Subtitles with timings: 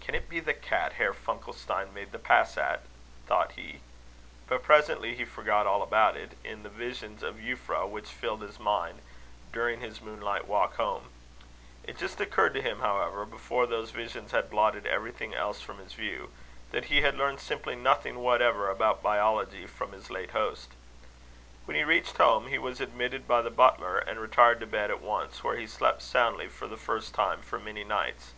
[0.00, 2.80] "Can it be the cat Herr Funkelstein made the pass at?"
[3.26, 3.80] thought he.
[4.46, 8.58] But presently he forgot all about it, in the visions of Euphra which filled his
[8.58, 9.02] mind
[9.52, 11.10] during his moonlight walk home.
[11.84, 15.92] It just occurred to him, however, before those visions had blotted everything else from his
[15.92, 16.32] view,
[16.70, 20.70] that he had learned simply nothing whatever about biology from his late host.
[21.66, 25.02] When he reached home, he was admitted by the butler, and retired to bed at
[25.02, 28.32] once, where he slept soundly, for the first time for many nights.